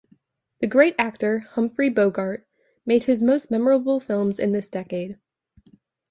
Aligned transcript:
The 0.61 0.65
great 0.65 0.95
actor 0.97 1.41
Humphrey 1.51 1.87
Bogart 1.87 2.47
made 2.87 3.03
his 3.03 3.21
most 3.21 3.51
memorable 3.51 3.99
films 3.99 4.39
in 4.39 4.51
this 4.51 4.67
decade. 4.67 5.19